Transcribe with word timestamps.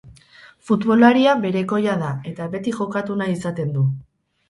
Futbolaria 0.69 1.35
berekoia 1.45 1.99
da 2.01 2.09
eta 2.33 2.51
beti 2.57 2.77
jokatu 2.83 3.23
nahi 3.25 3.41
izaten 3.41 3.75
du. 3.81 3.89